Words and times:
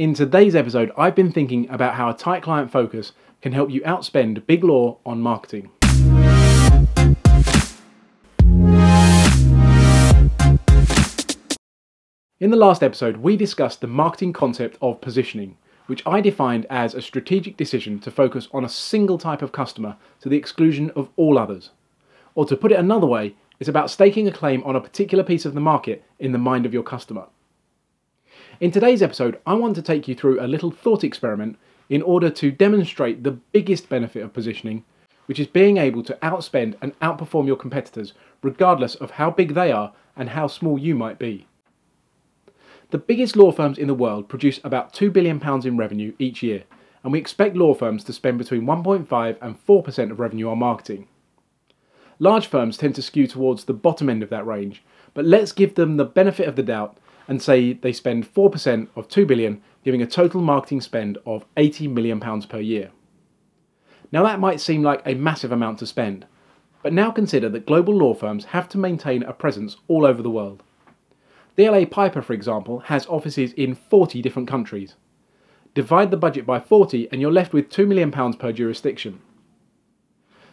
In 0.00 0.14
today's 0.14 0.56
episode, 0.56 0.92
I've 0.96 1.14
been 1.14 1.30
thinking 1.30 1.68
about 1.68 1.92
how 1.92 2.08
a 2.08 2.14
tight 2.14 2.42
client 2.42 2.70
focus 2.70 3.12
can 3.42 3.52
help 3.52 3.68
you 3.68 3.82
outspend 3.82 4.46
big 4.46 4.64
law 4.64 4.96
on 5.04 5.20
marketing. 5.20 5.68
In 12.40 12.48
the 12.48 12.56
last 12.56 12.82
episode, 12.82 13.18
we 13.18 13.36
discussed 13.36 13.82
the 13.82 13.86
marketing 13.86 14.32
concept 14.32 14.78
of 14.80 15.02
positioning, 15.02 15.58
which 15.84 16.02
I 16.06 16.22
defined 16.22 16.64
as 16.70 16.94
a 16.94 17.02
strategic 17.02 17.58
decision 17.58 17.98
to 17.98 18.10
focus 18.10 18.48
on 18.52 18.64
a 18.64 18.70
single 18.70 19.18
type 19.18 19.42
of 19.42 19.52
customer 19.52 19.98
to 20.22 20.30
the 20.30 20.38
exclusion 20.38 20.90
of 20.96 21.10
all 21.16 21.36
others. 21.38 21.72
Or 22.34 22.46
to 22.46 22.56
put 22.56 22.72
it 22.72 22.78
another 22.78 23.06
way, 23.06 23.34
it's 23.58 23.68
about 23.68 23.90
staking 23.90 24.26
a 24.26 24.32
claim 24.32 24.62
on 24.64 24.76
a 24.76 24.80
particular 24.80 25.22
piece 25.22 25.44
of 25.44 25.52
the 25.52 25.60
market 25.60 26.02
in 26.18 26.32
the 26.32 26.38
mind 26.38 26.64
of 26.64 26.72
your 26.72 26.84
customer. 26.84 27.26
In 28.60 28.70
today's 28.70 29.00
episode, 29.00 29.40
I 29.46 29.54
want 29.54 29.74
to 29.76 29.82
take 29.82 30.06
you 30.06 30.14
through 30.14 30.38
a 30.38 30.44
little 30.46 30.70
thought 30.70 31.02
experiment 31.02 31.58
in 31.88 32.02
order 32.02 32.28
to 32.28 32.50
demonstrate 32.50 33.22
the 33.22 33.30
biggest 33.30 33.88
benefit 33.88 34.22
of 34.22 34.34
positioning, 34.34 34.84
which 35.24 35.40
is 35.40 35.46
being 35.46 35.78
able 35.78 36.02
to 36.02 36.18
outspend 36.22 36.74
and 36.82 36.92
outperform 37.00 37.46
your 37.46 37.56
competitors 37.56 38.12
regardless 38.42 38.96
of 38.96 39.12
how 39.12 39.30
big 39.30 39.54
they 39.54 39.72
are 39.72 39.94
and 40.14 40.28
how 40.28 40.46
small 40.46 40.78
you 40.78 40.94
might 40.94 41.18
be. 41.18 41.46
The 42.90 42.98
biggest 42.98 43.34
law 43.34 43.50
firms 43.50 43.78
in 43.78 43.86
the 43.86 43.94
world 43.94 44.28
produce 44.28 44.60
about 44.62 44.92
£2 44.92 45.10
billion 45.10 45.40
in 45.66 45.78
revenue 45.78 46.12
each 46.18 46.42
year, 46.42 46.64
and 47.02 47.14
we 47.14 47.18
expect 47.18 47.56
law 47.56 47.72
firms 47.72 48.04
to 48.04 48.12
spend 48.12 48.36
between 48.36 48.66
1.5 48.66 49.38
and 49.40 49.66
4% 49.66 50.10
of 50.10 50.20
revenue 50.20 50.50
on 50.50 50.58
marketing. 50.58 51.08
Large 52.18 52.46
firms 52.46 52.76
tend 52.76 52.94
to 52.96 53.02
skew 53.02 53.26
towards 53.26 53.64
the 53.64 53.72
bottom 53.72 54.10
end 54.10 54.22
of 54.22 54.28
that 54.28 54.46
range, 54.46 54.82
but 55.14 55.24
let's 55.24 55.52
give 55.52 55.76
them 55.76 55.96
the 55.96 56.04
benefit 56.04 56.46
of 56.46 56.56
the 56.56 56.62
doubt 56.62 56.98
and 57.30 57.40
say 57.40 57.72
they 57.72 57.92
spend 57.92 58.34
4% 58.34 58.88
of 58.96 59.06
2 59.06 59.24
billion, 59.24 59.62
giving 59.84 60.02
a 60.02 60.06
total 60.06 60.40
marketing 60.40 60.80
spend 60.80 61.16
of 61.24 61.46
80 61.56 61.86
million 61.86 62.18
pounds 62.18 62.44
per 62.44 62.58
year. 62.58 62.90
Now 64.10 64.24
that 64.24 64.40
might 64.40 64.60
seem 64.60 64.82
like 64.82 65.00
a 65.06 65.14
massive 65.14 65.52
amount 65.52 65.78
to 65.78 65.86
spend, 65.86 66.26
but 66.82 66.92
now 66.92 67.12
consider 67.12 67.48
that 67.50 67.66
global 67.66 67.94
law 67.94 68.14
firms 68.14 68.46
have 68.46 68.68
to 68.70 68.78
maintain 68.78 69.22
a 69.22 69.32
presence 69.32 69.76
all 69.86 70.04
over 70.04 70.22
the 70.22 70.30
world. 70.30 70.64
DLA 71.56 71.88
Piper, 71.88 72.20
for 72.20 72.32
example, 72.32 72.80
has 72.80 73.06
offices 73.06 73.52
in 73.52 73.76
40 73.76 74.20
different 74.22 74.48
countries. 74.48 74.96
Divide 75.72 76.10
the 76.10 76.16
budget 76.16 76.44
by 76.44 76.58
40 76.58 77.08
and 77.12 77.20
you're 77.20 77.30
left 77.30 77.52
with 77.52 77.70
£2 77.70 77.86
million 77.86 78.10
per 78.10 78.50
jurisdiction. 78.50 79.20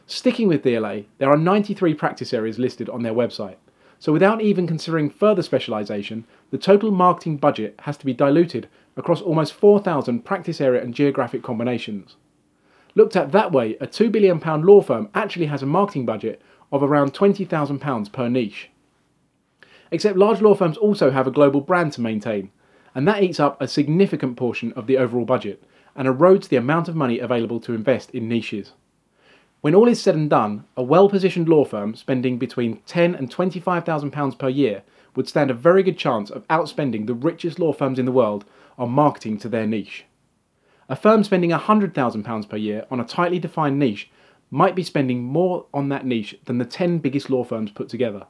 Sticking 0.06 0.48
with 0.48 0.64
DLA, 0.64 1.06
there 1.18 1.32
are 1.32 1.38
93 1.38 1.96
practice 1.96 2.34
areas 2.34 2.60
listed 2.60 2.88
on 2.88 3.02
their 3.02 3.16
website. 3.16 3.56
So 4.00 4.14
without 4.14 4.42
even 4.42 4.68
considering 4.68 5.10
further 5.10 5.42
specialisation, 5.42 6.26
the 6.52 6.58
total 6.58 6.92
marketing 6.92 7.38
budget 7.38 7.76
has 7.84 7.98
to 7.98 8.06
be 8.06 8.14
diluted 8.14 8.70
across 8.96 9.22
almost 9.22 9.54
4,000 9.54 10.24
practice 10.24 10.62
area 10.62 10.82
and 10.82 10.94
geographic 10.94 11.44
combinations. 11.44 12.16
Looked 12.96 13.16
at 13.16 13.32
that 13.32 13.52
way, 13.52 13.76
a 13.76 13.88
£2 13.88 14.12
billion 14.12 14.40
law 14.40 14.82
firm 14.82 15.10
actually 15.14 15.48
has 15.48 15.62
a 15.62 15.68
marketing 15.68 16.06
budget 16.06 16.42
of 16.72 16.84
around 16.84 17.14
£20,000 17.14 18.12
per 18.12 18.30
niche. 18.30 18.70
Except 19.92 20.18
large 20.18 20.42
law 20.42 20.54
firms 20.54 20.78
also 20.78 21.12
have 21.12 21.28
a 21.28 21.32
global 21.32 21.62
brand 21.62 21.94
to 21.94 22.02
maintain, 22.02 22.52
and 22.94 23.08
that 23.08 23.24
eats 23.24 23.40
up 23.40 23.62
a 23.62 23.68
significant 23.68 24.36
portion 24.36 24.74
of 24.74 24.88
the 24.88 24.98
overall 24.98 25.26
budget 25.26 25.64
and 25.96 26.08
erodes 26.08 26.50
the 26.50 26.56
amount 26.56 26.88
of 26.88 26.96
money 26.96 27.20
available 27.20 27.60
to 27.60 27.74
invest 27.74 28.12
in 28.12 28.28
niches. 28.28 28.74
When 29.62 29.74
all 29.74 29.88
is 29.88 30.00
said 30.00 30.16
and 30.16 30.30
done, 30.30 30.66
a 30.78 30.84
well-positioned 30.84 31.50
law 31.50 31.66
firm 31.66 31.96
spending 31.96 32.38
between 32.38 32.78
ten 32.86 33.16
and 33.16 33.30
twenty-five 33.30 33.86
thousand 33.86 34.12
pounds 34.12 34.36
per 34.36 34.50
year 34.50 34.84
would 35.16 35.28
stand 35.28 35.50
a 35.50 35.56
very 35.56 35.82
good 35.82 35.98
chance 35.98 36.30
of 36.30 36.48
outspending 36.48 37.08
the 37.08 37.16
richest 37.16 37.58
law 37.58 37.74
firms 37.74 37.98
in 37.98 38.06
the 38.06 38.12
world 38.12 38.46
on 38.78 38.92
marketing 38.92 39.40
to 39.40 39.50
their 39.50 39.66
niche. 39.66 40.06
A 40.90 40.96
firm 40.96 41.24
spending 41.24 41.50
hundred 41.50 41.96
thousand 41.96 42.24
pounds 42.24 42.46
per 42.46 42.56
year 42.56 42.86
on 42.92 43.00
a 43.00 43.06
tightly 43.06 43.40
defined 43.40 43.80
niche 43.80 44.12
might 44.52 44.76
be 44.76 44.84
spending 44.84 45.24
more 45.24 45.66
on 45.74 45.90
that 45.90 46.06
niche 46.06 46.38
than 46.46 46.60
the 46.60 46.66
ten 46.66 47.00
biggest 47.00 47.30
law 47.30 47.44
firms 47.44 47.72
put 47.72 47.90
together. 47.90 48.28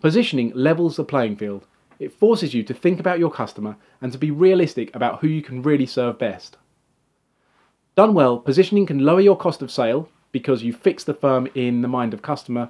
Positioning 0.00 0.52
levels 0.54 0.96
the 0.96 1.04
playing 1.04 1.36
field. 1.36 1.64
It 2.00 2.12
forces 2.12 2.52
you 2.52 2.64
to 2.64 2.74
think 2.74 2.98
about 2.98 3.20
your 3.20 3.30
customer 3.30 3.76
and 4.02 4.10
to 4.10 4.18
be 4.18 4.32
realistic 4.32 4.94
about 4.94 5.20
who 5.20 5.28
you 5.28 5.40
can 5.42 5.62
really 5.62 5.86
serve 5.86 6.18
best. 6.18 6.58
Done 7.94 8.12
well, 8.14 8.38
positioning 8.38 8.84
can 8.84 8.98
lower 8.98 9.20
your 9.20 9.36
cost 9.36 9.62
of 9.62 9.70
sale 9.70 10.08
because 10.34 10.64
you 10.64 10.72
fix 10.72 11.04
the 11.04 11.14
firm 11.14 11.46
in 11.54 11.80
the 11.80 11.86
mind 11.86 12.12
of 12.12 12.20
customer 12.20 12.68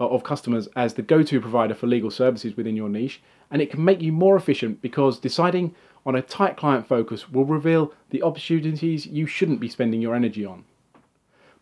uh, 0.00 0.08
of 0.08 0.24
customers 0.24 0.66
as 0.74 0.94
the 0.94 1.02
go-to 1.02 1.40
provider 1.40 1.72
for 1.72 1.86
legal 1.86 2.10
services 2.10 2.56
within 2.56 2.74
your 2.74 2.88
niche 2.88 3.22
and 3.52 3.62
it 3.62 3.70
can 3.70 3.84
make 3.84 4.02
you 4.02 4.10
more 4.10 4.36
efficient 4.36 4.82
because 4.82 5.20
deciding 5.20 5.72
on 6.04 6.16
a 6.16 6.22
tight 6.22 6.56
client 6.56 6.88
focus 6.88 7.30
will 7.30 7.44
reveal 7.44 7.92
the 8.10 8.20
opportunities 8.20 9.06
you 9.06 9.28
shouldn't 9.28 9.60
be 9.60 9.68
spending 9.68 10.02
your 10.02 10.16
energy 10.16 10.44
on. 10.44 10.64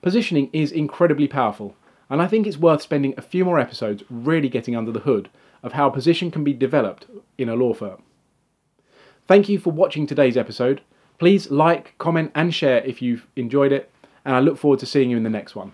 Positioning 0.01 0.49
is 0.55 0.73
incredibly 0.73 1.29
powerful 1.29 1.77
and 2.09 2.23
I 2.23 2.27
think 2.27 2.47
it's 2.47 2.57
worth 2.57 2.81
spending 2.81 3.12
a 3.19 3.23
few 3.23 3.45
more 3.45 3.61
episodes 3.61 4.03
really 4.09 4.49
getting 4.49 4.75
under 4.75 4.91
the 4.91 5.01
hood 5.01 5.29
of 5.62 5.75
how 5.75 5.91
position 5.91 6.31
can 6.31 6.43
be 6.43 6.55
developed 6.55 7.05
in 7.37 7.51
a 7.51 7.55
law 7.55 7.75
firm. 7.75 8.03
Thank 9.29 9.51
you 9.51 9.59
for 9.59 9.71
watching 9.71 10.07
today's 10.07 10.39
episode. 10.39 10.81
Please 11.19 11.51
like, 11.51 11.93
comment 11.99 12.33
and 12.35 12.55
share 12.55 12.83
if 12.85 13.03
you've 13.03 13.27
enjoyed 13.37 13.71
it 13.71 13.92
and 14.25 14.34
I 14.34 14.41
look 14.41 14.59
forward 14.59 14.81
to 14.81 14.87
seeing 14.87 15.10
you 15.10 15.16
in 15.16 15.22
the 15.22 15.31
next 15.31 15.55
one. 15.55 15.72